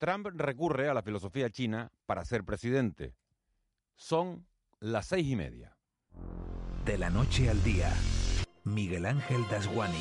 [0.00, 3.14] Trump recurre a la filosofía china para ser presidente.
[3.96, 4.46] Son
[4.78, 5.76] las seis y media.
[6.86, 7.92] De la noche al día,
[8.64, 10.00] Miguel Ángel Dasguani.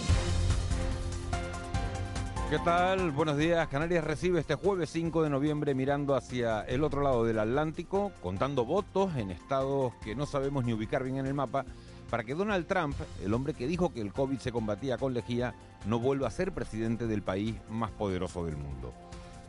[2.50, 3.12] ¿Qué tal?
[3.12, 3.68] Buenos días.
[3.68, 8.64] Canarias recibe este jueves 5 de noviembre mirando hacia el otro lado del Atlántico, contando
[8.64, 11.66] votos en estados que no sabemos ni ubicar bien en el mapa,
[12.10, 15.54] para que Donald Trump, el hombre que dijo que el COVID se combatía con lejía,
[15.86, 18.94] no vuelva a ser presidente del país más poderoso del mundo.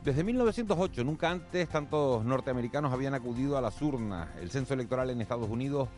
[0.04, 4.30] Desde 1908, nunca antes tantos norteamericanos habían acudido a las urnas.
[4.40, 5.90] El censo electoral en Estados Unidos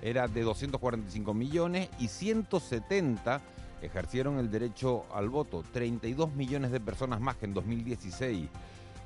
[0.00, 3.42] era de 245 millones y 170
[3.82, 8.48] ejercieron el derecho al voto, 32 millones de personas más que en 2016.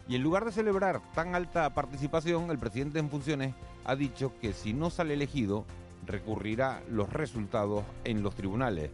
[0.06, 4.52] Y en lugar de celebrar tan alta participación, el presidente en funciones ha dicho que
[4.52, 5.64] si no sale elegido,
[6.06, 8.90] recurrirá los resultados en los tribunales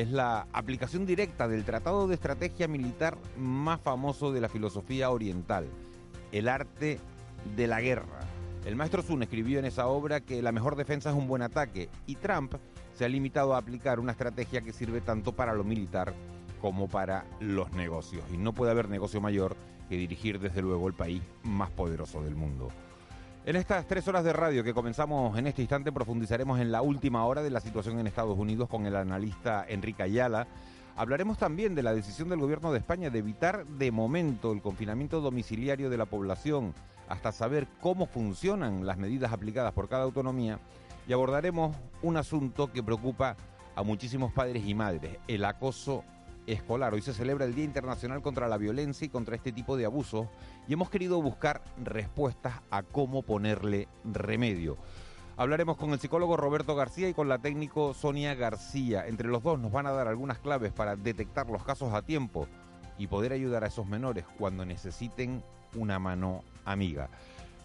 [0.00, 5.66] es la aplicación directa del Tratado de Estrategia Militar más famoso de la filosofía oriental,
[6.32, 7.00] el arte
[7.56, 8.20] de la guerra.
[8.66, 11.88] El maestro Sun escribió en esa obra que la mejor defensa es un buen ataque
[12.06, 12.56] y Trump
[12.92, 16.12] se ha limitado a aplicar una estrategia que sirve tanto para lo militar
[16.60, 18.24] como para los negocios.
[18.30, 19.56] Y no puede haber negocio mayor
[19.88, 22.68] que dirigir desde luego el país más poderoso del mundo.
[23.46, 27.24] En estas tres horas de radio que comenzamos en este instante profundizaremos en la última
[27.26, 30.48] hora de la situación en Estados Unidos con el analista Enrique Ayala.
[30.96, 35.20] Hablaremos también de la decisión del gobierno de España de evitar de momento el confinamiento
[35.20, 36.74] domiciliario de la población
[37.08, 40.58] hasta saber cómo funcionan las medidas aplicadas por cada autonomía
[41.06, 43.36] y abordaremos un asunto que preocupa
[43.76, 46.02] a muchísimos padres y madres, el acoso
[46.46, 46.94] escolar.
[46.94, 50.28] Hoy se celebra el Día Internacional contra la Violencia y contra este tipo de abusos
[50.68, 54.76] y hemos querido buscar respuestas a cómo ponerle remedio.
[55.36, 59.06] Hablaremos con el psicólogo Roberto García y con la técnico Sonia García.
[59.06, 62.48] Entre los dos nos van a dar algunas claves para detectar los casos a tiempo
[62.96, 65.42] y poder ayudar a esos menores cuando necesiten
[65.74, 67.10] una mano amiga.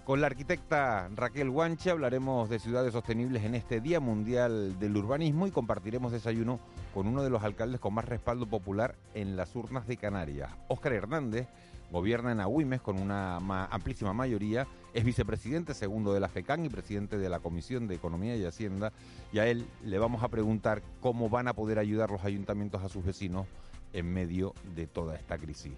[0.05, 5.45] Con la arquitecta Raquel Guanche hablaremos de ciudades sostenibles en este Día Mundial del Urbanismo
[5.45, 6.59] y compartiremos desayuno
[6.91, 10.93] con uno de los alcaldes con más respaldo popular en las urnas de Canarias, Óscar
[10.93, 11.47] Hernández,
[11.91, 17.19] gobierna en Agüimes con una amplísima mayoría, es vicepresidente segundo de la FECAN y presidente
[17.19, 18.91] de la Comisión de Economía y Hacienda,
[19.31, 22.89] y a él le vamos a preguntar cómo van a poder ayudar los ayuntamientos a
[22.89, 23.45] sus vecinos
[23.93, 25.73] en medio de toda esta crisis.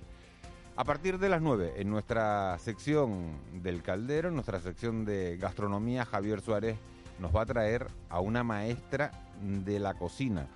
[0.76, 6.04] A partir de las 9, en nuestra sección del caldero, en nuestra sección de gastronomía,
[6.04, 6.78] Javier Suárez
[7.20, 10.48] nos va a traer a una maestra de la cocina.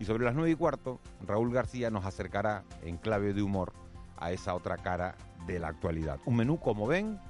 [0.00, 3.74] Y sobre las 9 y cuarto, Raúl García nos acercará en clave de humor
[4.16, 5.14] a esa otra cara
[5.46, 6.20] de la actualidad.
[6.24, 7.20] Un menú, como ven,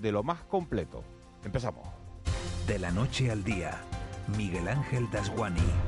[0.00, 1.04] de lo más completo.
[1.44, 1.86] Empezamos.
[2.66, 3.80] De la noche al día,
[4.36, 5.85] Miguel Ángel Dasguani.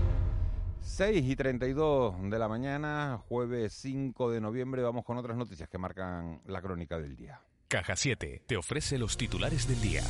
[0.88, 5.78] 6 y 32 de la mañana, jueves 5 de noviembre, vamos con otras noticias que
[5.78, 7.40] marcan la crónica del día.
[7.68, 10.02] Caja 7 te ofrece los titulares del día.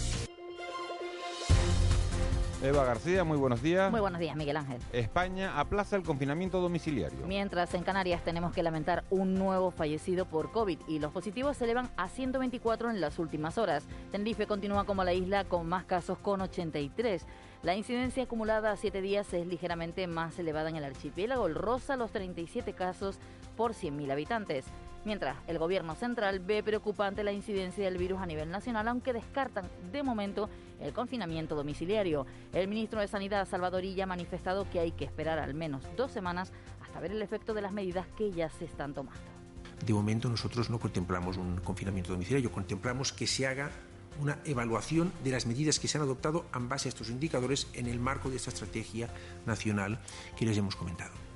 [2.61, 3.89] Eva García, muy buenos días.
[3.89, 4.81] Muy buenos días, Miguel Ángel.
[4.93, 7.25] España aplaza el confinamiento domiciliario.
[7.25, 11.65] Mientras en Canarias tenemos que lamentar un nuevo fallecido por COVID y los positivos se
[11.65, 13.85] elevan a 124 en las últimas horas.
[14.11, 17.25] Tenerife continúa como la isla con más casos con 83.
[17.63, 22.11] La incidencia acumulada a siete días es ligeramente más elevada en el archipiélago, rosa los
[22.11, 23.19] 37 casos
[23.57, 24.65] por 100.000 habitantes
[25.05, 29.69] mientras el gobierno central ve preocupante la incidencia del virus a nivel nacional, aunque descartan
[29.93, 30.49] de momento
[30.81, 32.27] el confinamiento domiciliario.
[32.53, 36.53] El ministro de Sanidad, Salvadorilla, ha manifestado que hay que esperar al menos dos semanas
[36.83, 39.21] hasta ver el efecto de las medidas que ya se están tomando.
[39.85, 43.71] De momento nosotros no contemplamos un confinamiento domiciliario, contemplamos que se haga
[44.21, 47.87] una evaluación de las medidas que se han adoptado en base a estos indicadores en
[47.87, 49.09] el marco de esta estrategia
[49.47, 50.01] nacional
[50.37, 51.28] que les hemos comentado.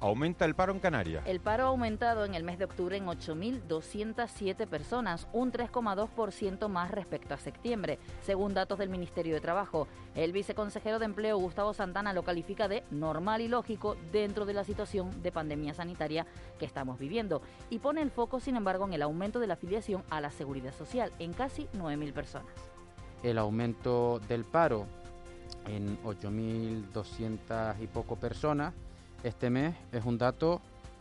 [0.00, 1.24] Aumenta el paro en Canarias.
[1.26, 6.92] El paro ha aumentado en el mes de octubre en 8.207 personas, un 3,2% más
[6.92, 9.88] respecto a septiembre, según datos del Ministerio de Trabajo.
[10.14, 14.62] El viceconsejero de Empleo, Gustavo Santana, lo califica de normal y lógico dentro de la
[14.62, 16.26] situación de pandemia sanitaria
[16.60, 20.04] que estamos viviendo y pone el foco, sin embargo, en el aumento de la afiliación
[20.10, 22.52] a la seguridad social en casi 9.000 personas.
[23.24, 24.86] El aumento del paro
[25.66, 28.74] en 8.200 y poco personas
[29.22, 30.60] este mes es un dato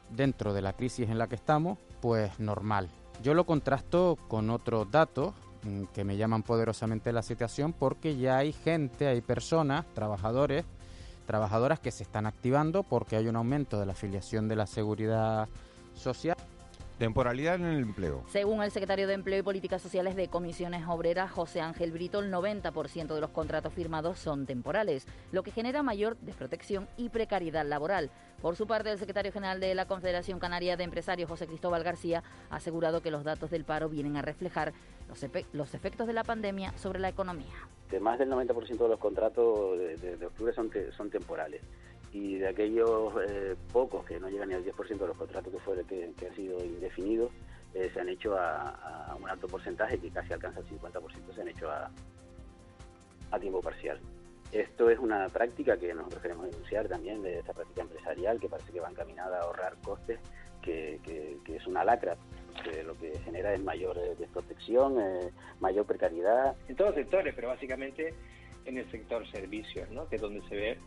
[0.09, 2.89] dentro de la crisis en la que estamos, pues normal.
[3.23, 5.33] Yo lo contrasto con otros datos
[5.63, 10.65] mm, que me llaman poderosamente la situación porque ya hay gente, hay personas, trabajadores,
[11.25, 15.47] trabajadoras que se están activando porque hay un aumento de la afiliación de la seguridad
[15.95, 16.37] social.
[16.97, 18.23] Temporalidad en el empleo.
[18.27, 22.33] Según el secretario de Empleo y Políticas Sociales de Comisiones Obreras, José Ángel Brito, el
[22.33, 28.09] 90% de los contratos firmados son temporales, lo que genera mayor desprotección y precariedad laboral.
[28.41, 32.23] Por su parte, el secretario general de la Confederación Canaria de Empresarios, José Cristóbal García,
[32.49, 34.73] ha asegurado que los datos del paro vienen a reflejar
[35.07, 35.23] los,
[35.53, 37.53] los efectos de la pandemia sobre la economía.
[37.91, 41.61] De más del 90% de los contratos de, octubre son, son temporales
[42.17, 45.59] y de aquellos eh, pocos que no llegan ni al 10% de los contratos que,
[45.59, 47.31] fue, que, han sido indefinidos,
[47.75, 51.47] eh, se han hecho a, un alto porcentaje que casi alcanza el 50%, se han
[51.47, 51.91] hecho a,
[53.31, 53.99] a tiempo parcial.
[54.51, 58.71] Esto es una práctica que nosotros queremos denunciar también, de esta práctica empresarial que parece
[58.71, 60.19] que va encaminada a ahorrar costes,
[60.61, 62.17] que, que, es una lacra,
[62.63, 64.95] que lo que genera es mayor eh, desprotección,
[65.59, 66.55] mayor precariedad.
[66.67, 68.13] En todos los sectores, pero básicamente
[68.65, 70.09] en el sector servicios, ¿no?
[70.09, 70.77] que es donde se ve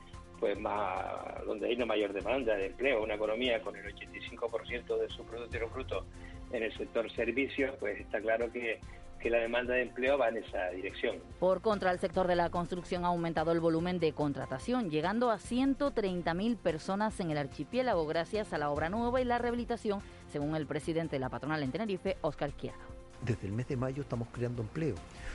[0.41, 5.09] pues más donde hay una mayor demanda de empleo, una economía con el 85% de
[5.11, 6.07] su Producto Bruto
[6.51, 8.81] en el sector servicios, pues está claro que,
[9.21, 11.19] que la demanda de empleo va en esa dirección.
[11.39, 15.37] Por contra, el sector de la construcción ha aumentado el volumen de contratación, llegando a
[15.37, 20.67] 130.000 personas en el archipiélago gracias a la obra nueva y la rehabilitación, según el
[20.67, 22.81] presidente de la patronal en Tenerife, Óscar Izquierdo.
[23.23, 24.95] Desde el mes de mayo estamos creando empleo.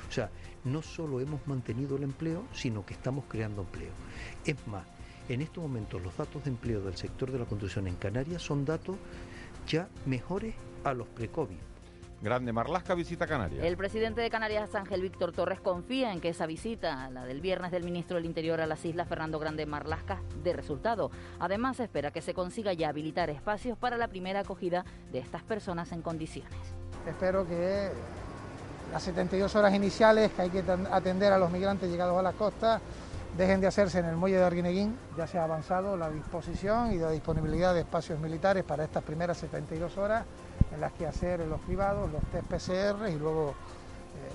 [0.09, 0.31] O sea,
[0.63, 3.91] no solo hemos mantenido el empleo, sino que estamos creando empleo.
[4.43, 4.87] Es más,
[5.29, 8.65] en estos momentos los datos de empleo del sector de la construcción en Canarias son
[8.65, 8.95] datos
[9.67, 11.57] ya mejores a los pre-COVID.
[12.21, 13.63] Grande Marlasca visita Canarias.
[13.63, 17.71] El presidente de Canarias, Ángel Víctor Torres, confía en que esa visita, la del viernes
[17.71, 21.11] del ministro del Interior a las islas, Fernando Grande Marlasca, dé resultado.
[21.39, 25.91] Además, espera que se consiga ya habilitar espacios para la primera acogida de estas personas
[25.91, 26.57] en condiciones.
[27.07, 27.91] Espero que
[28.91, 32.81] las 72 horas iniciales que hay que atender a los migrantes llegados a la costa
[33.37, 34.97] dejen de hacerse en el muelle de Arguineguín.
[35.17, 39.37] Ya se ha avanzado la disposición y la disponibilidad de espacios militares para estas primeras
[39.37, 40.25] 72 horas
[40.73, 43.53] en las que hacer los privados, los test PCR y luego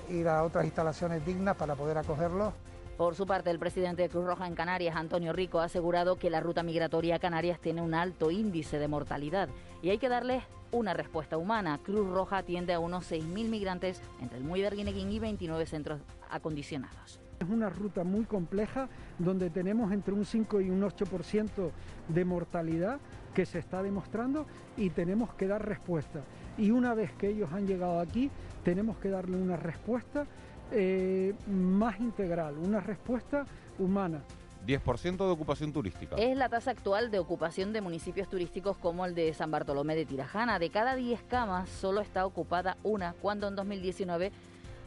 [0.09, 2.53] eh, ir a otras instalaciones dignas para poder acogerlos.
[2.97, 6.29] Por su parte, el presidente de Cruz Roja en Canarias, Antonio Rico, ha asegurado que
[6.29, 9.49] la ruta migratoria a Canarias tiene un alto índice de mortalidad
[9.81, 11.79] y hay que darle una respuesta humana.
[11.83, 15.99] Cruz Roja atiende a unos 6.000 migrantes entre el muelle de Arguineguín y 29 centros
[16.29, 17.20] acondicionados.
[17.41, 21.71] Es una ruta muy compleja donde tenemos entre un 5 y un 8%
[22.07, 22.99] de mortalidad
[23.33, 24.45] que se está demostrando
[24.77, 26.21] y tenemos que dar respuesta.
[26.59, 28.29] Y una vez que ellos han llegado aquí,
[28.63, 30.27] tenemos que darle una respuesta
[30.71, 33.45] eh, más integral, una respuesta
[33.79, 34.21] humana.
[34.67, 36.17] 10% de ocupación turística.
[36.17, 40.05] Es la tasa actual de ocupación de municipios turísticos como el de San Bartolomé de
[40.05, 40.59] Tirajana.
[40.59, 44.31] De cada 10 camas solo está ocupada una, cuando en 2019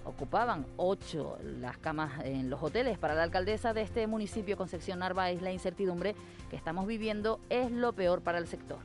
[0.05, 2.99] ocupaban ocho las camas en los hoteles.
[2.99, 6.15] Para la alcaldesa de este municipio, Concepción Narváez, la incertidumbre
[6.51, 8.79] que estamos viviendo es lo peor para el sector.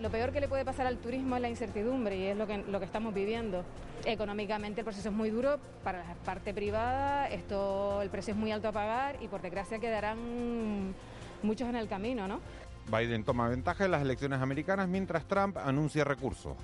[0.00, 2.58] lo peor que le puede pasar al turismo es la incertidumbre y es lo que,
[2.58, 3.64] lo que estamos viviendo.
[4.04, 8.52] Económicamente el proceso es muy duro, para la parte privada esto, el precio es muy
[8.52, 10.94] alto a pagar y por desgracia quedarán
[11.42, 12.40] muchos en el camino, ¿no?
[12.86, 16.54] Biden toma ventaja en las elecciones americanas mientras Trump anuncia recursos.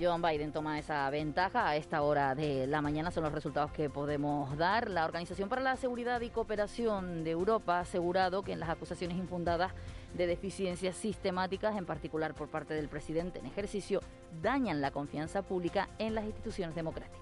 [0.00, 1.68] John Biden toma esa ventaja.
[1.68, 4.88] A esta hora de la mañana son los resultados que podemos dar.
[4.90, 9.16] La Organización para la Seguridad y Cooperación de Europa ha asegurado que en las acusaciones
[9.16, 9.72] infundadas
[10.14, 14.00] de deficiencias sistemáticas, en particular por parte del presidente en ejercicio,
[14.42, 17.21] dañan la confianza pública en las instituciones democráticas.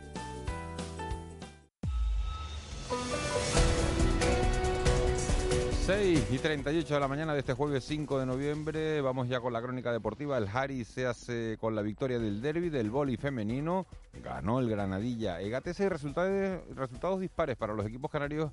[5.85, 9.01] 6 y 38 de la mañana de este jueves 5 de noviembre.
[9.01, 10.37] Vamos ya con la crónica deportiva.
[10.37, 13.87] El Harry se hace con la victoria del derby del boli femenino.
[14.23, 15.41] Ganó el Granadilla.
[15.41, 18.51] Egatese resultados, resultados dispares para los equipos canarios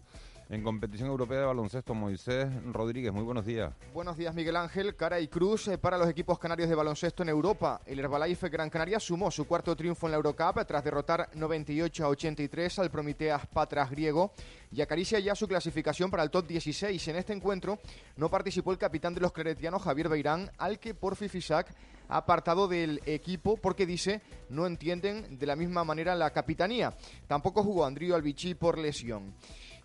[0.51, 3.73] en competición europea de baloncesto, Moisés Rodríguez, muy buenos días.
[3.93, 4.97] Buenos días, Miguel Ángel.
[4.97, 7.83] Cara y cruz eh, para los equipos canarios de baloncesto en Europa.
[7.85, 12.09] El Herbalife Gran Canaria sumó su cuarto triunfo en la Eurocup tras derrotar 98 a
[12.09, 14.33] 83 al Prometeas Patras griego
[14.73, 17.09] y acaricia ya su clasificación para el top 16.
[17.09, 17.79] En este encuentro
[18.17, 21.75] no participó el capitán de los claretianos, Javier Beirán, al que por Fifisac
[22.09, 26.95] ha apartado del equipo porque dice no entienden de la misma manera la capitanía.
[27.27, 29.35] Tampoco jugó Andrío Albichi por lesión.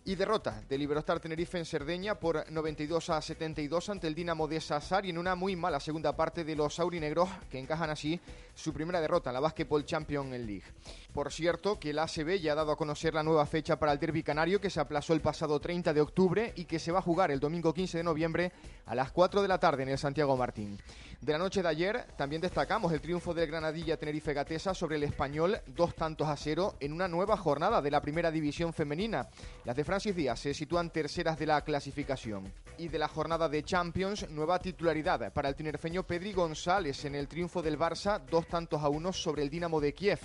[0.05, 4.59] Y derrota del Iberostar Tenerife en Cerdeña por 92 a 72 ante el Dinamo de
[4.59, 8.19] Sassari en una muy mala segunda parte de los aurinegros que encajan así
[8.53, 10.65] su primera derrota en la Basketball Champions League.
[11.13, 13.99] Por cierto, que el ACB ya ha dado a conocer la nueva fecha para el
[13.99, 17.03] derby canario que se aplazó el pasado 30 de octubre y que se va a
[17.03, 18.51] jugar el domingo 15 de noviembre
[18.85, 20.79] a las 4 de la tarde en el Santiago Martín.
[21.21, 25.03] De la noche de ayer también destacamos el triunfo del Granadilla Tenerife Gatesa sobre el
[25.03, 29.29] Español, dos tantos a cero en una nueva jornada de la primera división femenina.
[29.63, 32.51] Las de Francis Díaz se sitúan terceras de la clasificación.
[32.79, 37.27] Y de la jornada de Champions, nueva titularidad para el tinerfeño Pedri González en el
[37.27, 40.17] triunfo del Barça, dos tantos a uno sobre el Dinamo de Kiev.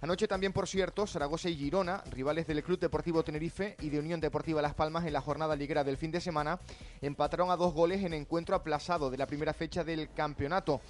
[0.00, 4.20] Anoche también, por cierto, Zaragoza y Girona, rivales del Club Deportivo Tenerife y de Unión
[4.20, 6.60] Deportiva Las Palmas en la jornada liguera del fin de semana,
[7.00, 10.80] empataron a dos goles en encuentro aplazado de la primera fecha del campeonato.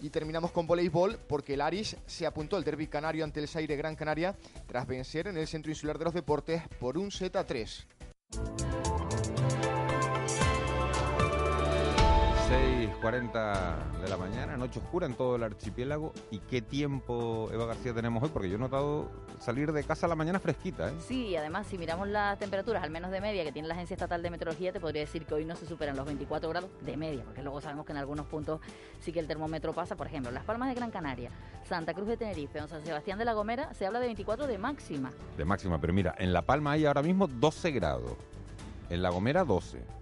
[0.00, 3.76] Y terminamos con voleibol porque el Aris se apuntó al derby canario ante el Zaire
[3.76, 4.36] Gran Canaria
[4.66, 7.86] tras vencer en el Centro Insular de los Deportes por un Z3.
[13.06, 16.12] 8.40 de la mañana, noche oscura en todo el archipiélago.
[16.30, 18.30] ¿Y qué tiempo, Eva García, tenemos hoy?
[18.32, 19.08] Porque yo he notado
[19.38, 20.88] salir de casa a la mañana fresquita.
[20.88, 20.94] ¿eh?
[21.06, 23.94] Sí, y además, si miramos las temperaturas, al menos de media, que tiene la Agencia
[23.94, 26.96] Estatal de Meteorología, te podría decir que hoy no se superan los 24 grados de
[26.96, 28.60] media, porque luego sabemos que en algunos puntos
[29.00, 29.94] sí que el termómetro pasa.
[29.94, 31.30] Por ejemplo, Las Palmas de Gran Canaria,
[31.64, 34.58] Santa Cruz de Tenerife, o San Sebastián de la Gomera, se habla de 24 de
[34.58, 35.12] máxima.
[35.36, 38.16] De máxima, pero mira, en La Palma hay ahora mismo 12 grados,
[38.90, 39.96] en La Gomera 12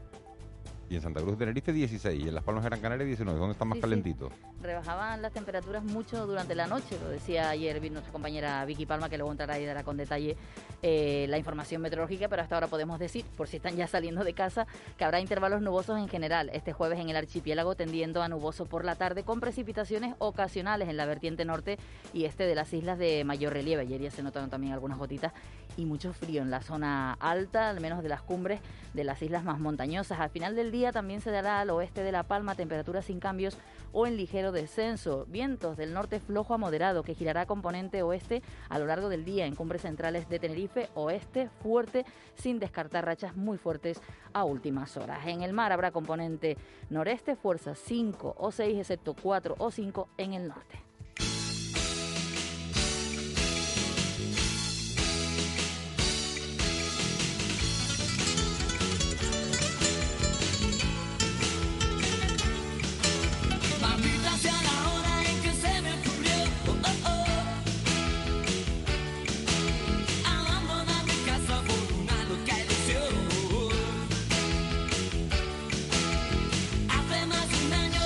[0.90, 3.38] y en Santa Cruz de Tenerife 16 y en Las Palmas de Gran Canaria 19,
[3.38, 3.82] ¿dónde está más Sí, sí.
[3.82, 4.30] calentito?
[4.62, 9.18] Rebajaban las temperaturas mucho durante la noche, lo decía ayer nuestra compañera Vicky Palma, que
[9.18, 10.36] luego entrará y dará con detalle
[10.82, 14.32] eh, la información meteorológica, pero hasta ahora podemos decir, por si están ya saliendo de
[14.34, 18.66] casa, que habrá intervalos nubosos en general este jueves en el archipiélago, tendiendo a nuboso
[18.66, 21.78] por la tarde, con precipitaciones ocasionales en la vertiente norte
[22.12, 23.82] y este de las islas de mayor relieve.
[23.82, 25.32] Ayer ya se notaron también algunas gotitas
[25.76, 28.60] y mucho frío en la zona alta, al menos de las cumbres
[28.92, 30.20] de las islas más montañosas.
[30.20, 33.56] Al final del día también se dará al oeste de La Palma temperaturas sin cambios
[33.92, 35.24] o en ligero descenso.
[35.28, 39.46] Vientos del norte flojo a moderado que girará componente oeste a lo largo del día
[39.46, 42.04] en cumbres centrales de Tenerife, oeste fuerte
[42.34, 44.02] sin descartar rachas muy fuertes
[44.32, 45.24] a últimas horas.
[45.26, 46.56] En el mar habrá componente
[46.90, 50.83] noreste, fuerza 5 o 6 excepto 4 o 5 en el norte.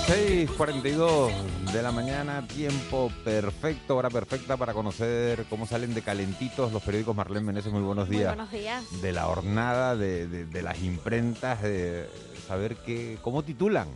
[0.09, 1.31] 6.42
[1.71, 7.15] de la mañana, tiempo perfecto, hora perfecta para conocer cómo salen de calentitos los periódicos.
[7.15, 8.35] Marlene Meneses, muy buenos Muy días.
[8.35, 8.85] buenos días.
[9.03, 12.09] De la hornada, de, de- de las imprentas, de
[12.47, 13.88] saber qué, cómo titulan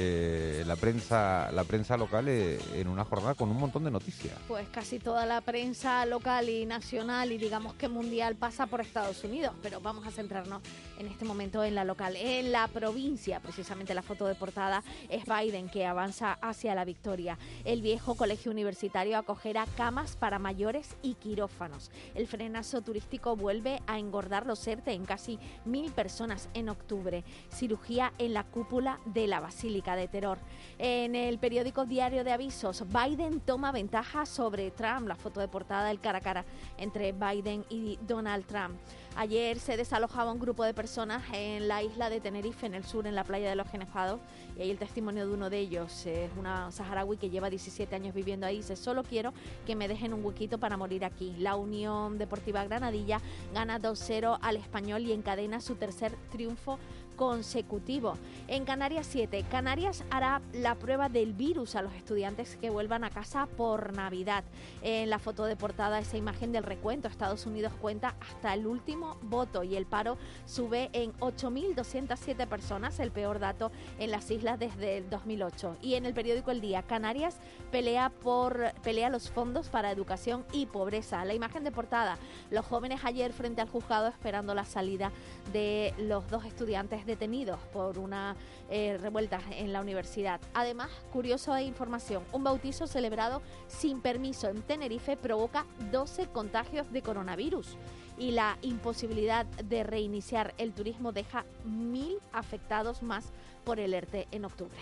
[0.00, 4.32] eh, la prensa la prensa local eh, en una jornada con un montón de noticias.
[4.46, 9.24] Pues casi toda la prensa local y nacional y digamos que mundial pasa por Estados
[9.24, 10.62] Unidos, pero vamos a centrarnos
[11.00, 12.14] en este momento en la local.
[12.14, 17.36] En la provincia, precisamente la foto de portada es Biden que avanza hacia la victoria.
[17.64, 21.90] El viejo colegio universitario acogerá camas para mayores y quirófanos.
[22.14, 27.24] El frenazo turístico vuelve a engordar los ERTE en casi mil personas en octubre.
[27.52, 30.38] Cirugía en la cúpula de la Basílica de Terror.
[30.78, 35.08] En el periódico Diario de Avisos, Biden toma ventaja sobre Trump.
[35.08, 36.44] La foto de portada del cara a cara
[36.76, 38.76] entre Biden y Donald Trump.
[39.16, 43.04] Ayer se desalojaba un grupo de personas en la isla de Tenerife, en el sur,
[43.06, 44.20] en la playa de los Genefados,
[44.56, 48.14] y ahí el testimonio de uno de ellos es una saharaui que lleva 17 años
[48.14, 48.58] viviendo ahí.
[48.58, 49.32] Dice, solo quiero
[49.66, 51.34] que me dejen un huequito para morir aquí.
[51.38, 53.20] La Unión Deportiva Granadilla
[53.52, 56.78] gana 2-0 al español y encadena su tercer triunfo
[57.18, 58.14] consecutivo.
[58.46, 63.10] En Canarias 7, Canarias hará la prueba del virus a los estudiantes que vuelvan a
[63.10, 64.44] casa por Navidad.
[64.80, 69.18] En la foto de portada, esa imagen del recuento, Estados Unidos cuenta hasta el último
[69.22, 74.98] voto y el paro sube en 8.207 personas, el peor dato en las islas desde
[74.98, 75.76] el 2008.
[75.82, 77.36] Y en el periódico El Día, Canarias
[77.72, 81.24] pelea por pelea los fondos para educación y pobreza.
[81.24, 82.16] La imagen de portada,
[82.50, 85.10] los jóvenes ayer frente al juzgado esperando la salida
[85.52, 88.36] de los dos estudiantes detenidos por una
[88.70, 90.40] eh, revuelta en la universidad.
[90.54, 97.02] Además, curioso de información, un bautizo celebrado sin permiso en Tenerife provoca 12 contagios de
[97.02, 97.76] coronavirus
[98.16, 103.32] y la imposibilidad de reiniciar el turismo deja mil afectados más
[103.64, 104.78] por el ERTE en octubre.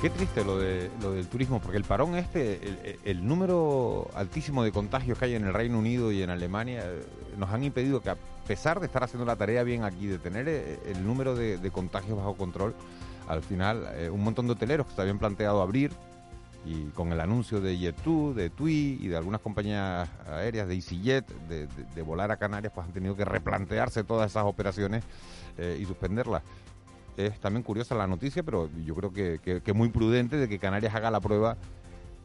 [0.00, 4.70] Qué triste lo, de, lo del turismo, porque el parón este, el, número altísimo de
[4.70, 7.02] contagios que hay en el Reino Unido y en Alemania, eh,
[7.38, 8.10] nos han impedido que
[8.46, 12.16] pesar de estar haciendo la tarea bien aquí, de tener eh, el número de, contagios
[12.16, 12.74] bajo control,
[13.28, 15.90] al final eh, un montón de hoteleros que se habían planteado abrir
[16.64, 21.26] y con el anuncio de Jet2, de TUI y de algunas compañías aéreas, de EasyJet,
[21.48, 25.04] de, volar a Canarias, pues han tenido que replantearse todas esas operaciones
[25.58, 26.42] eh, y suspenderlas.
[27.16, 30.94] Es también curiosa la noticia, pero yo creo que, que, muy prudente de que Canarias
[30.94, 31.56] haga la prueba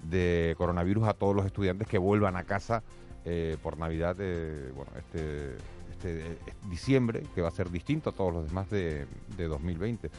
[0.09, 2.83] de coronavirus a todos los estudiantes que vuelvan a casa
[3.61, 5.55] por Navidad, bueno, este,
[6.01, 6.37] este eh,
[6.69, 9.05] diciembre, que va a ser distinto a todos los demás de,
[9.37, 10.09] de 2020.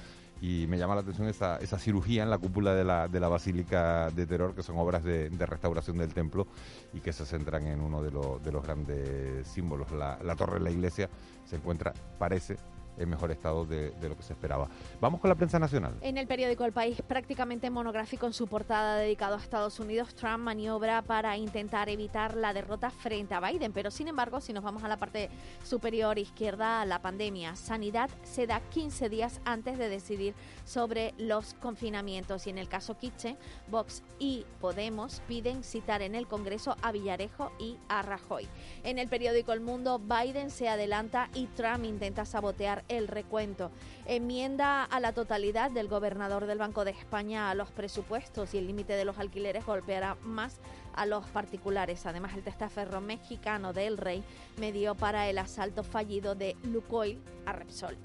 [0.40, 3.28] Y me llama la atención esa, esa cirugía en la cúpula de la, de la
[3.28, 6.48] Basílica de Terror, que son obras de, de restauración del templo
[6.92, 9.92] y que se centran en uno de, los- de los grandes símbolos.
[9.92, 11.08] La, la torre de la iglesia
[11.44, 12.56] se encuentra, parece,
[12.98, 14.68] en mejor estado de, lo que se esperaba.
[15.00, 15.94] Vamos con la prensa nacional.
[16.00, 20.38] En el periódico El País, prácticamente monográfico en su portada dedicado a Estados Unidos, Trump
[20.38, 23.72] maniobra para intentar evitar la derrota frente a Biden.
[23.72, 25.30] Pero sin embargo, si nos vamos a la parte
[25.64, 30.34] superior izquierda, la pandemia, Sanidad se da 15 días antes de decidir
[30.64, 32.46] sobre los confinamientos.
[32.46, 33.36] Y en el caso Kitchen,
[33.68, 38.48] Vox y Podemos piden citar en el Congreso a Villarejo y a Rajoy.
[38.84, 43.70] En el periódico El Mundo, Biden se adelanta y Trump intenta sabotear el recuento.
[44.06, 48.66] Enmienda a la totalidad del gobernador del Banco de España a los presupuestos y el
[48.66, 50.60] límite de los alquileres golpeará más
[50.94, 52.06] a los particulares.
[52.06, 54.22] Además, el testaferro mexicano del Rey
[54.58, 57.96] medió para el asalto fallido de Lukoil a Repsol.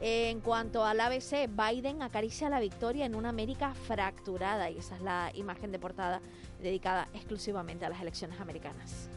[0.00, 5.02] En cuanto al ABC, Biden acaricia la victoria en una América fracturada y esa es
[5.02, 6.20] la imagen de portada
[6.60, 9.08] dedicada exclusivamente a las elecciones americanas.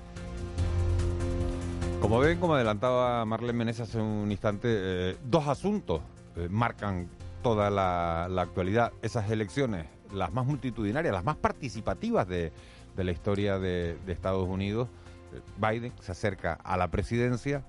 [2.02, 6.02] Como ven, como adelantaba Marlene Menezes hace un instante, eh, dos asuntos
[6.36, 7.10] eh, marcan
[7.42, 8.94] toda la, actualidad.
[9.02, 12.52] Esas elecciones, las más multitudinarias, las más participativas de,
[12.96, 14.90] de la historia de, de Estados Unidos.
[15.34, 17.64] Eh, Biden se acerca a la presidencia,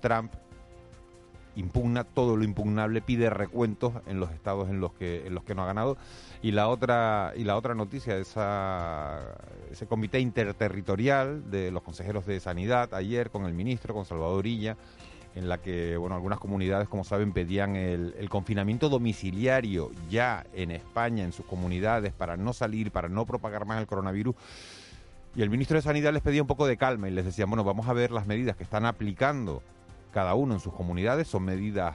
[0.00, 0.32] Trump
[1.56, 5.54] impugna todo lo impugnable, pide recuentos en los estados en los que en los que
[5.54, 5.96] no ha ganado.
[6.42, 9.20] Y la otra y la otra noticia esa
[9.70, 14.76] ese comité interterritorial de los consejeros de sanidad ayer con el ministro con Salvador Illa
[15.34, 20.70] en la que bueno algunas comunidades como saben pedían el, el confinamiento domiciliario ya en
[20.70, 24.34] España en sus comunidades para no salir para no propagar más el coronavirus.
[25.36, 27.62] Y el ministro de Sanidad les pedía un poco de calma y les decía, bueno,
[27.62, 29.62] vamos a ver las medidas que están aplicando
[30.10, 31.28] cada uno en sus comunidades.
[31.28, 31.94] Son medidas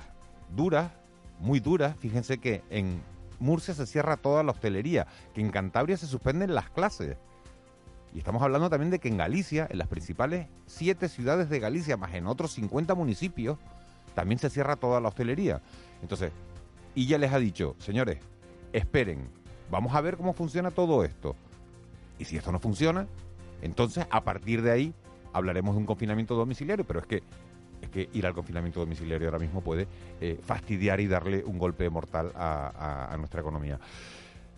[0.56, 0.92] duras,
[1.40, 1.96] muy duras.
[2.00, 3.02] Fíjense que en
[3.40, 7.18] Murcia se cierra toda la hostelería, que en Cantabria se suspenden las clases.
[8.14, 11.98] Y estamos hablando también de que en Galicia, en las principales siete ciudades de Galicia,
[11.98, 13.58] más en otros 50 municipios,
[14.14, 15.62] también se cierra toda la hostelería.
[16.02, 16.32] Entonces,
[16.96, 18.20] y ya les ha dicho, señores,
[18.72, 19.28] esperen,
[19.70, 21.36] vamos a ver cómo funciona todo esto.
[22.18, 23.08] Y si esto no funciona,
[23.62, 24.94] entonces a partir de ahí
[25.34, 27.22] hablaremos de un confinamiento domiciliario, pero es que
[27.86, 29.88] es que ir al confinamiento domiciliario ahora mismo puede
[30.20, 33.80] eh, fastidiar y darle un golpe mortal a, nuestra economía.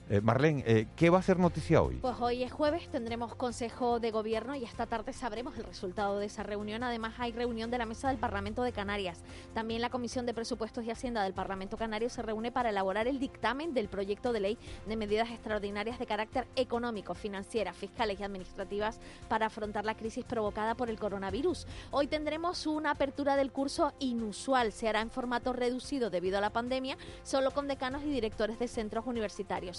[0.10, 1.98] Eh, Marlene, eh, ¿qué va a ser noticia hoy?
[1.98, 6.28] Pues hoy es jueves, tendremos Consejo de Gobierno y esta tarde sabremos el resultado de
[6.28, 6.82] esa reunión.
[6.84, 9.22] Además hay reunión de la Mesa del Parlamento de Canarias.
[9.54, 13.20] También la Comisión de Presupuestos y Hacienda del Parlamento Canario se reúne para elaborar el
[13.20, 19.02] dictamen del proyecto de ley de medidas extraordinarias de carácter económico, financieras, fiscales y administrativas
[19.28, 21.68] para afrontar la crisis provocada por el coronavirus.
[21.92, 24.72] Hoy tendremos una apertura del curso inusual.
[24.72, 28.70] Se hará en formato reducido debido a la pandemia, solo con decanos y directores de
[28.70, 29.78] centros universitarios.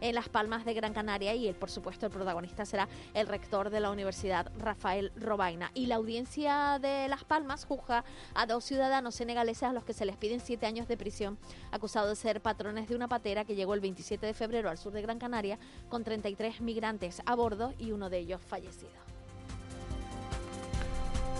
[0.00, 3.70] En Las Palmas de Gran Canaria y, el, por supuesto, el protagonista será el rector
[3.70, 5.70] de la Universidad, Rafael Robaina.
[5.74, 10.06] Y la audiencia de Las Palmas juzga a dos ciudadanos senegaleses a los que se
[10.06, 11.38] les piden siete años de prisión,
[11.70, 14.92] acusados de ser patrones de una patera que llegó el 27 de febrero al sur
[14.92, 18.90] de Gran Canaria con 33 migrantes a bordo y uno de ellos fallecido.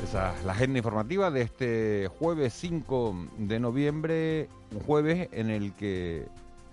[0.03, 5.75] Esa es la agenda informativa de este jueves 5 de noviembre, un jueves en el
[5.75, 6.27] que,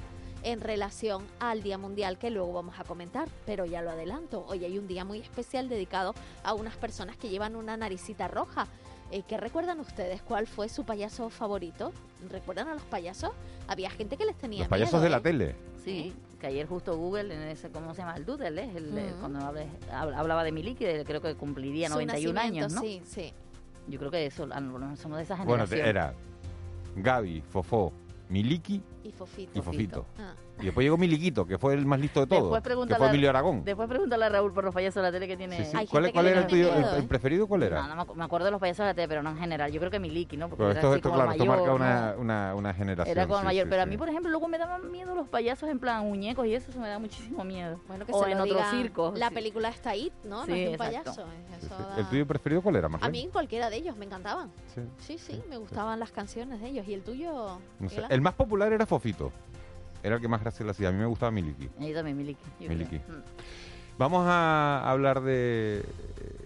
[0.45, 4.45] en relación al Día Mundial que luego vamos a comentar, pero ya lo adelanto.
[4.47, 6.15] Hoy hay un día muy especial dedicado
[6.45, 8.69] a unas personas que llevan una naricita roja.
[9.11, 10.23] Eh, ¿Qué recuerdan ustedes?
[10.23, 11.91] ¿Cuál fue su payaso favorito?
[12.31, 13.33] ¿Recuerdan a los payasos?
[13.67, 15.11] Había gente que les tenía Los payasos de ¿eh?
[15.11, 15.57] la tele.
[15.85, 18.17] Sí, que ayer justo Google, en ese, ¿cómo se llama?
[18.17, 18.71] El Doodle, ¿eh?
[18.75, 19.21] El, el- Ujú.
[19.21, 22.81] cuando hablé- hab- hablaba de Miliki, de- creo que cumpliría Su 91 años, ¿no?
[22.81, 23.33] Sí, sí.
[23.87, 24.49] Yo creo que eso,
[24.97, 25.81] somos de esa Bueno, generación.
[25.83, 26.15] te- era
[26.97, 27.93] Gaby, Fofó,
[28.29, 29.59] Miliki Y Fofito.
[29.59, 30.07] y Fofito.
[30.19, 30.35] Ah.
[30.61, 32.61] Y después llegó Miliquito, que fue el más listo de todos.
[32.63, 33.65] Que fue Emilio Aragón.
[33.65, 35.65] Después pregúntale a Raúl por los payasos de la tele que tiene.
[35.65, 35.87] Sí, sí.
[35.91, 36.75] ¿Cuál, cuál era el tuyo?
[36.75, 37.83] el, el preferido cuál era?
[37.83, 39.39] No, no me, acu- me acuerdo de los payasos de la tele, pero no en
[39.39, 39.71] general.
[39.73, 40.49] Yo creo que Miliki, ¿no?
[40.49, 42.21] Porque Pero era esto, así esto, como claro, el esto marca mayor, una, ¿no?
[42.21, 43.17] una, una generación.
[43.17, 45.15] Era como el sí, mayor, sí, pero a mí, por ejemplo, luego me daban miedo
[45.15, 47.81] los payasos en plan muñecos y eso, eso me da muchísimo miedo.
[47.89, 49.19] Bueno, que o se en lo otros diga- circos.
[49.19, 49.35] La sí.
[49.35, 50.45] película está ahí, ¿no?
[50.45, 51.25] Sí, no es de un payaso.
[51.97, 54.51] ¿El tuyo preferido cuál era, A mí cualquiera de ellos me encantaban.
[54.99, 55.19] Sí.
[55.19, 56.87] Sí, me gustaban las canciones de ellos.
[56.89, 57.59] ¿Y el tuyo?
[58.09, 59.33] El más popular era Fofito.
[60.03, 60.89] Era el que más gracia le hacía.
[60.89, 61.69] A mí me gustaba Miliki.
[61.79, 62.69] Yo también, Miliki.
[62.69, 62.97] Miliki.
[62.97, 63.23] Mm.
[63.99, 65.85] Vamos a hablar de,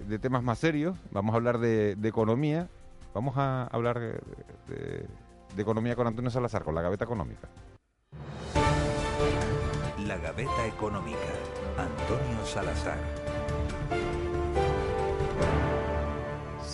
[0.08, 0.96] de temas más serios.
[1.12, 2.68] Vamos a hablar de, de economía.
[3.14, 5.06] Vamos a hablar de
[5.56, 7.48] economía con Antonio Salazar, con la gaveta económica.
[10.06, 11.18] La Gaveta Económica.
[11.78, 12.98] Antonio Salazar.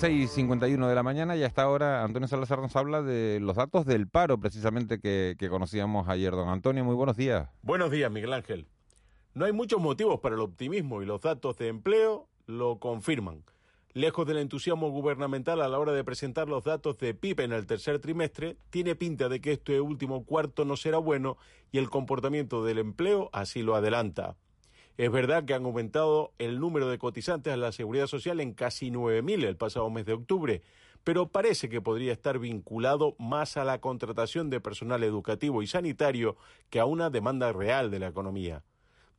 [0.01, 4.09] 6.51 de la mañana y hasta ahora Antonio Salazar nos habla de los datos del
[4.09, 6.31] paro precisamente que, que conocíamos ayer.
[6.33, 7.51] Don Antonio, muy buenos días.
[7.61, 8.67] Buenos días, Miguel Ángel.
[9.35, 13.45] No hay muchos motivos para el optimismo y los datos de empleo lo confirman.
[13.93, 17.67] Lejos del entusiasmo gubernamental a la hora de presentar los datos de PIB en el
[17.67, 21.37] tercer trimestre, tiene pinta de que este último cuarto no será bueno
[21.73, 24.39] y el comportamiento del empleo así lo adelanta.
[25.01, 28.91] Es verdad que han aumentado el número de cotizantes a la seguridad social en casi
[28.91, 30.61] 9.000 el pasado mes de octubre,
[31.05, 36.37] pero parece que podría estar vinculado más a la contratación de personal educativo y sanitario
[36.69, 38.63] que a una demanda real de la economía.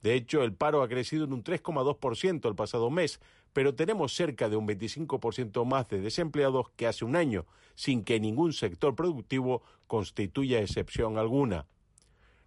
[0.03, 3.19] De hecho, el paro ha crecido en un 3,2% el pasado mes,
[3.51, 8.19] pero tenemos cerca de un 25% más de desempleados que hace un año, sin que
[8.19, 11.65] ningún sector productivo constituya excepción alguna.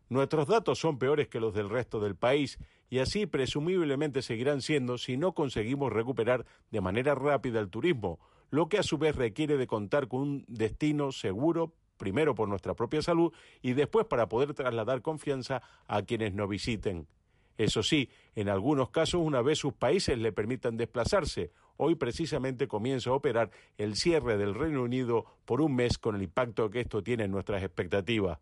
[0.09, 2.59] Nuestros datos son peores que los del resto del país
[2.91, 8.19] y así presumiblemente seguirán siendo si no conseguimos recuperar de manera rápida el turismo,
[8.51, 12.75] lo que a su vez requiere de contar con un destino seguro, primero por nuestra
[12.75, 17.09] propia salud y después para poder trasladar confianza a quienes nos visiten.
[17.57, 23.11] Eso sí, en algunos casos, una vez sus países le permitan desplazarse, hoy precisamente comienza
[23.11, 27.03] a operar el cierre del Reino Unido por un mes con el impacto que esto
[27.03, 28.39] tiene en nuestras expectativas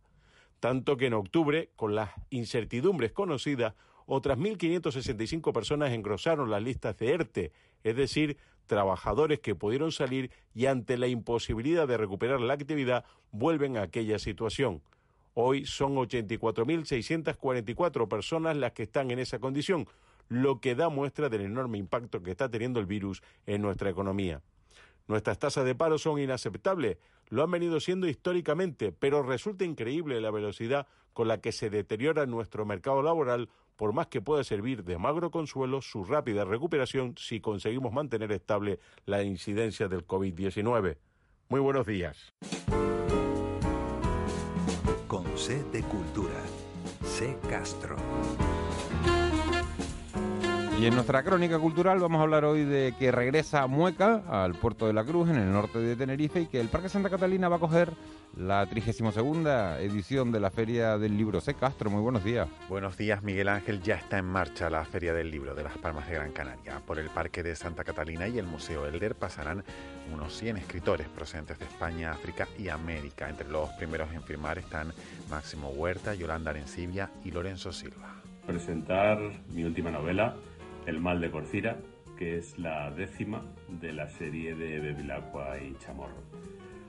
[0.63, 3.75] tanto que en octubre, con las incertidumbres conocidas,
[4.07, 7.51] otras 1.565 personas engrosaron las listas de ERTE,
[7.83, 8.37] es decir,
[8.69, 14.21] trabajadores que pudieron salir y ante la imposibilidad de recuperar la actividad vuelven a aquella
[14.21, 14.83] situación.
[15.35, 19.89] Hoy son 84.644 personas las que están en esa condición,
[20.29, 24.43] lo que da muestra del enorme impacto que está teniendo el virus en nuestra economía.
[25.13, 26.97] Nuestras tasas de paro son inaceptables,
[27.29, 32.25] lo han venido siendo históricamente, pero resulta increíble la velocidad con la que se deteriora
[32.25, 37.41] nuestro mercado laboral, por más que pueda servir de magro consuelo su rápida recuperación si
[37.41, 40.97] conseguimos mantener estable la incidencia del COVID-19.
[41.51, 42.31] Muy buenos días.
[45.09, 46.41] Con C de Cultura.
[47.05, 47.97] C Castro.
[50.81, 54.87] Y en nuestra crónica cultural vamos a hablar hoy de que regresa Mueca al puerto
[54.87, 57.57] de la Cruz en el norte de Tenerife y que el Parque Santa Catalina va
[57.57, 57.93] a coger
[58.37, 59.17] la 32
[59.81, 61.41] edición de la Feria del Libro.
[61.41, 61.55] C.
[61.55, 62.49] Castro, muy buenos días.
[62.69, 63.81] Buenos días, Miguel Ángel.
[63.83, 66.81] Ya está en marcha la Feria del Libro de las Palmas de Gran Canaria.
[66.85, 69.63] Por el Parque de Santa Catalina y el Museo Elder pasarán
[70.13, 73.29] unos 100 escritores procedentes de España, África y América.
[73.29, 74.93] Entre los primeros en firmar están
[75.31, 78.17] Máximo Huerta, Yolanda Arencibia y Lorenzo Silva.
[78.47, 79.19] presentar
[79.51, 80.35] mi última novela,
[80.87, 81.79] El mal de Corcira,
[82.19, 86.23] que es la décima de la serie de Bevilacqua y Chamorro.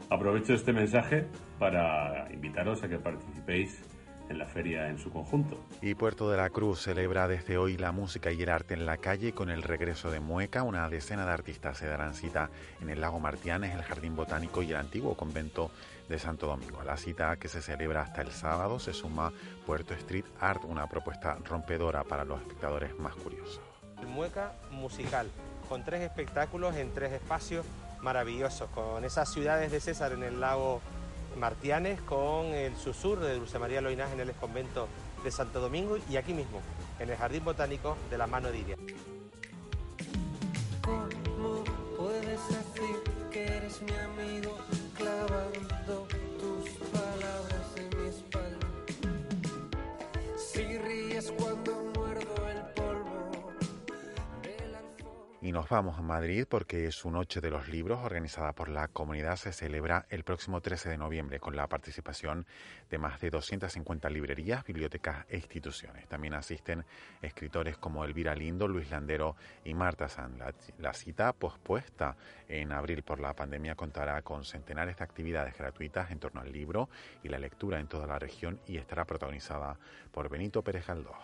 [0.09, 1.27] Aprovecho este mensaje
[1.59, 3.83] para invitaros a que participéis
[4.29, 5.59] en la feria en su conjunto.
[5.81, 8.97] Y Puerto de la Cruz celebra desde hoy la música y el arte en la
[8.97, 10.63] calle con el regreso de Mueca.
[10.63, 12.49] Una decena de artistas se darán cita
[12.81, 15.71] en el lago Martianes, el Jardín Botánico y el antiguo convento
[16.09, 16.83] de Santo Domingo.
[16.83, 19.31] La cita que se celebra hasta el sábado se suma
[19.65, 23.72] Puerto Street Art, una propuesta rompedora para los espectadores más curiosos.
[24.01, 25.27] El Mueca musical,
[25.69, 27.65] con tres espectáculos en tres espacios
[28.01, 30.81] maravillosos, con esas ciudades de César en el lago
[31.37, 34.87] Martianes con el susurro de Dulce María Loinás en el convento
[35.23, 36.61] de Santo Domingo y aquí mismo,
[36.99, 38.77] en el Jardín Botánico de la mano de Iria.
[40.83, 41.63] ¿Cómo
[41.97, 44.57] puedes decir que eres mi amigo
[55.53, 59.53] nos vamos a Madrid porque su Noche de los Libros, organizada por la comunidad, se
[59.53, 62.47] celebra el próximo 13 de noviembre con la participación
[62.89, 66.07] de más de 250 librerías, bibliotecas e instituciones.
[66.07, 66.85] También asisten
[67.21, 70.39] escritores como Elvira Lindo, Luis Landero y Marta San.
[70.39, 76.09] La, la cita, pospuesta en abril por la pandemia, contará con centenares de actividades gratuitas
[76.09, 76.89] en torno al libro
[77.21, 79.77] y la lectura en toda la región y estará protagonizada
[80.11, 81.15] por Benito Pérez Galdós.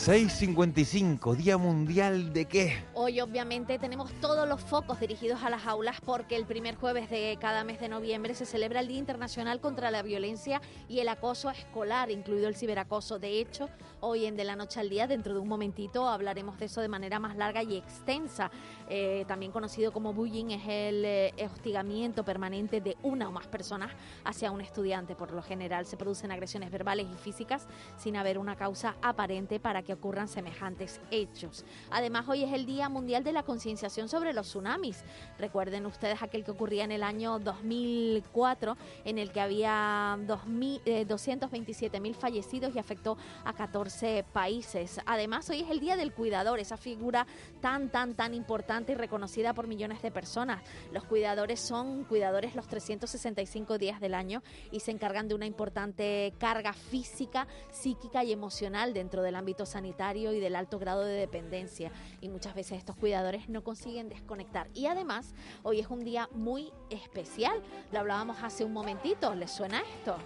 [0.00, 2.72] 6.55, Día Mundial de qué?
[3.02, 7.38] Hoy obviamente tenemos todos los focos dirigidos a las aulas porque el primer jueves de
[7.40, 11.48] cada mes de noviembre se celebra el Día Internacional contra la Violencia y el Acoso
[11.48, 13.18] Escolar, incluido el ciberacoso.
[13.18, 16.66] De hecho, hoy en De la Noche al Día, dentro de un momentito, hablaremos de
[16.66, 18.50] eso de manera más larga y extensa.
[18.90, 23.92] Eh, también conocido como bullying es el eh, hostigamiento permanente de una o más personas
[24.26, 25.14] hacia un estudiante.
[25.14, 29.80] Por lo general se producen agresiones verbales y físicas sin haber una causa aparente para
[29.80, 31.64] que ocurran semejantes hechos.
[31.90, 35.02] Además, hoy es el Día Mundial de la Concienciación sobre los Tsunamis.
[35.38, 41.06] Recuerden ustedes aquel que ocurría en el año 2004, en el que había 2000, eh,
[41.06, 45.00] 227.000 fallecidos y afectó a 14 países.
[45.06, 47.26] Además, hoy es el Día del Cuidador, esa figura
[47.60, 50.62] tan, tan, tan importante y reconocida por millones de personas.
[50.92, 56.32] Los cuidadores son cuidadores los 365 días del año y se encargan de una importante
[56.38, 61.92] carga física, psíquica y emocional dentro del ámbito sanitario y del alto grado de dependencia.
[62.20, 64.68] Y muchas veces estos cuidadores no consiguen desconectar.
[64.74, 67.62] Y además, hoy es un día muy especial.
[67.92, 69.34] Lo hablábamos hace un momentito.
[69.34, 70.16] ¿Les suena esto?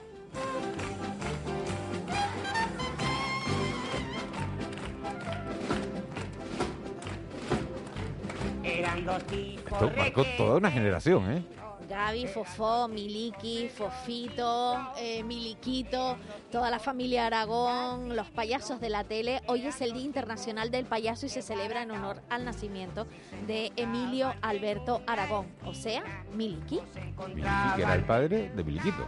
[8.63, 11.45] Eran dos tipos Esto marcó toda una generación, ¿eh?
[11.89, 16.17] Gaby, Fofó, Miliki, Fofito, eh, Miliquito,
[16.51, 19.43] toda la familia Aragón, los payasos de la tele.
[19.47, 23.07] Hoy es el Día Internacional del Payaso y se celebra en honor al nacimiento
[23.47, 26.81] de Emilio Alberto Aragón, o sea, Miliki.
[27.29, 29.07] Miliki, que era el padre de Miliquito.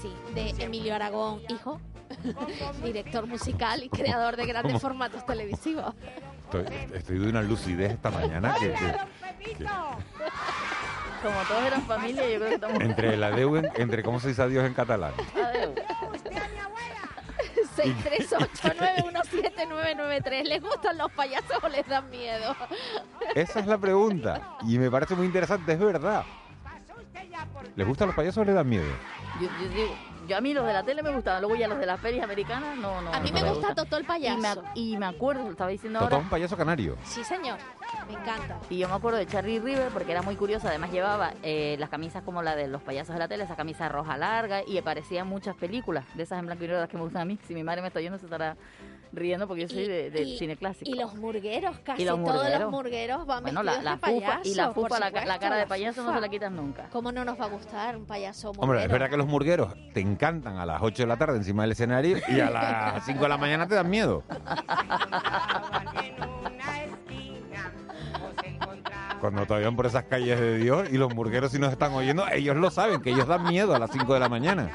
[0.00, 1.80] Sí, de Emilio Aragón, hijo,
[2.84, 4.80] director musical y creador de grandes ¿Cómo?
[4.80, 5.94] formatos televisivos.
[6.44, 9.64] Estoy, estoy de una lucidez esta mañana que, que- que-
[11.24, 12.80] Como todos eran familia, yo creo que estamos...
[12.82, 15.14] entre la deuda, entre cómo se dice adiós en catalán.
[15.34, 15.74] Adeu.
[17.74, 20.44] 638917993.
[20.44, 22.54] ¿Les gustan los payasos o les dan miedo?
[23.34, 24.58] Esa es la pregunta.
[24.66, 26.24] Y me parece muy interesante, es verdad.
[27.74, 28.84] ¿Les gustan los payasos o les dan miedo?
[29.40, 31.78] Yo, yo digo, yo a mí los de la tele me gustaban, luego ya los
[31.78, 33.12] de las ferias americanas, no, no.
[33.12, 33.74] A mí no me gusta gustan.
[33.74, 34.38] Totó el payaso.
[34.38, 36.96] Y me, ac- y me acuerdo, lo estaba diciendo Totó ahora, un payaso canario.
[37.04, 37.58] Sí, señor.
[38.08, 38.58] Me encanta.
[38.68, 41.88] y yo me acuerdo de Charlie River porque era muy curiosa, además llevaba eh, las
[41.90, 45.20] camisas como la de los payasos de la tele, esa camisa roja larga, y aparecía
[45.22, 47.38] en muchas películas, de esas en blanco y negro las que me gustan a mí.
[47.46, 48.56] Si mi madre me está oyendo se estará
[49.16, 50.90] riendo porque yo soy de, del y- cine clásico.
[50.90, 52.70] Y los murgueros, casi Y los todos los murgueros.
[52.70, 54.48] murgueros van Bueno, la, vestidos la de fupa, payaso.
[54.50, 56.88] y la por fupa, la, la cara de la payaso no se la quitas nunca.
[56.90, 58.62] ¿Cómo no nos va a gustar un payaso murguero?
[58.64, 61.62] Hombre, es verdad que los murgueros te encantan a las 8 de la tarde encima
[61.62, 64.22] del escenario y a las 5 de la mañana te dan miedo.
[69.20, 72.26] Cuando todavía van por esas calles de Dios y los murgueros si nos están oyendo,
[72.28, 74.70] ellos lo saben, que ellos dan miedo a las 5 de la mañana.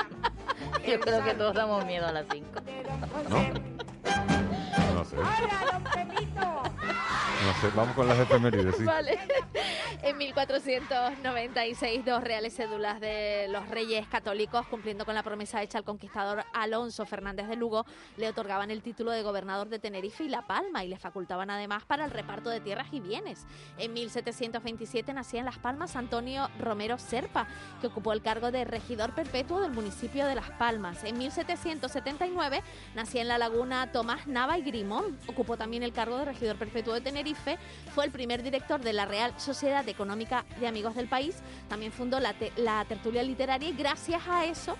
[0.88, 2.48] Yo creo que todos damos miedo a las 5.
[3.30, 3.69] ¿No?
[5.16, 5.40] No sé.
[7.46, 8.84] No sé, vamos con las efemérides, sí.
[8.84, 9.18] Vale.
[10.02, 15.84] En 1496, dos reales cédulas de los reyes católicos, cumpliendo con la promesa hecha al
[15.84, 17.86] conquistador Alonso Fernández de Lugo,
[18.16, 21.84] le otorgaban el título de gobernador de Tenerife y La Palma y le facultaban además
[21.84, 23.46] para el reparto de tierras y bienes.
[23.78, 27.50] En 1727 nacía en Las Palmas Antonio Romero Serpa,
[27.82, 31.04] que ocupó el cargo de regidor perpetuo del municipio de Las Palmas.
[31.04, 32.64] En 1779
[32.96, 36.94] nacía en La Laguna Tomás Nava y Grimón, ocupó también el cargo de regidor perpetuo
[36.94, 37.58] de Tenerife,
[37.94, 41.36] fue el primer director de la Real Sociedad Económica de Amigos del País,
[41.68, 44.76] también fundó la, te- la tertulia literaria y gracias a eso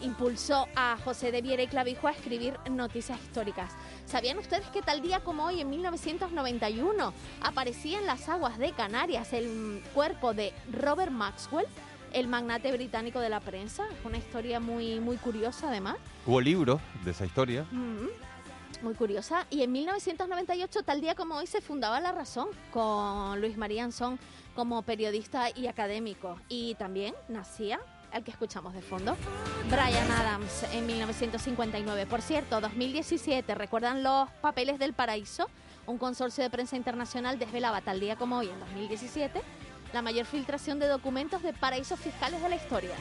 [0.00, 3.72] impulsó a José de Viera y Clavijo a escribir noticias históricas.
[4.06, 9.32] ¿Sabían ustedes que tal día como hoy, en 1991, aparecía en las aguas de Canarias
[9.32, 11.66] el cuerpo de Robert Maxwell?
[12.14, 13.84] el magnate británico de la prensa.
[13.88, 15.96] Es una historia muy, muy curiosa además.
[16.26, 17.64] Hubo libros de esa historia.
[17.70, 18.04] Mm,
[18.82, 19.46] muy curiosa.
[19.50, 24.18] Y en 1998, tal día como hoy, se fundaba La Razón con Luis María Anzón
[24.54, 26.38] como periodista y académico.
[26.48, 27.80] Y también nacía
[28.12, 29.16] el que escuchamos de fondo,
[29.70, 32.06] Brian Adams, en 1959.
[32.06, 35.48] Por cierto, 2017, ¿recuerdan los papeles del paraíso?
[35.86, 39.40] Un consorcio de prensa internacional desvelaba tal día como hoy, en 2017,
[39.92, 42.94] la mayor filtración de documentos de paraísos fiscales de la historia.